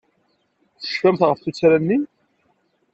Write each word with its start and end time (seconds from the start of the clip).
Tecfamt 0.81 1.21
ɣef 1.27 1.39
tuttra-nni? 1.43 1.97